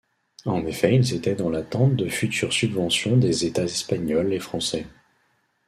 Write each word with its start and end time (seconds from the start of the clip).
En 0.45 0.65
effet 0.65 0.95
ils 0.95 1.13
étaient 1.13 1.35
dans 1.35 1.51
l'attente 1.51 1.95
de 1.95 2.07
futures 2.09 2.53
subventions 2.53 3.17
des 3.17 3.45
états 3.45 3.65
espagnols 3.65 4.33
et 4.33 4.39
français. 4.39 4.87